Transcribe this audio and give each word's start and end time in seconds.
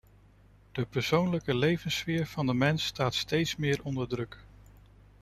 De 0.71 0.85
persoonlijke 0.85 1.55
levenssfeer 1.55 2.25
van 2.27 2.45
de 2.45 2.53
mens 2.53 2.85
staat 2.85 3.13
steeds 3.13 3.55
meer 3.55 3.83
onder 3.83 4.07
druk. 4.07 4.37